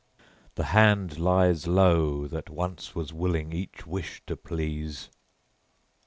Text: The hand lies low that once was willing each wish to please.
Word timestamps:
The 0.55 0.63
hand 0.73 1.19
lies 1.19 1.67
low 1.67 2.25
that 2.25 2.49
once 2.49 2.95
was 2.95 3.13
willing 3.13 3.53
each 3.53 3.85
wish 3.85 4.23
to 4.25 4.35
please. 4.35 5.11